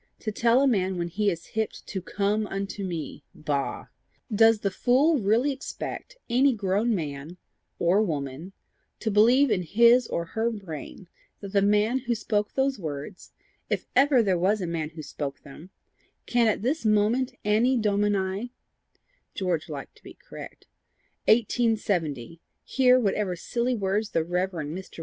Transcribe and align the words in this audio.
To 0.21 0.31
tell 0.31 0.63
a 0.63 0.67
man 0.67 0.97
when 0.97 1.09
he 1.09 1.29
is 1.29 1.49
hipped 1.53 1.85
to 1.85 2.01
COME 2.01 2.47
UNTO 2.47 2.83
ME! 2.83 3.23
Bah! 3.35 3.85
Does 4.33 4.61
the 4.61 4.71
fool 4.71 5.19
really 5.19 5.51
expect 5.51 6.17
any 6.27 6.55
grown 6.55 6.95
man 6.95 7.37
or 7.77 8.01
woman 8.01 8.53
to 8.99 9.11
believe 9.11 9.51
in 9.51 9.61
his 9.61 10.07
or 10.07 10.25
her 10.33 10.49
brain 10.49 11.07
that 11.39 11.53
the 11.53 11.61
man 11.61 11.99
who 11.99 12.15
spoke 12.15 12.53
those 12.55 12.79
words, 12.79 13.33
if 13.69 13.85
ever 13.95 14.23
there 14.23 14.39
was 14.39 14.59
a 14.59 14.65
man 14.65 14.89
who 14.89 15.03
spoke 15.03 15.41
them, 15.41 15.69
can 16.25 16.47
at 16.47 16.63
this 16.63 16.83
moment 16.83 17.35
anni 17.45 17.77
domini" 17.77 18.51
George 19.35 19.69
liked 19.69 19.95
to 19.97 20.03
be 20.03 20.15
correct 20.15 20.65
"1870, 21.27 22.41
hear 22.63 22.99
whatever 22.99 23.35
silly 23.35 23.75
words 23.75 24.09
the 24.09 24.23
Rev. 24.23 24.49
Mr. 24.49 24.99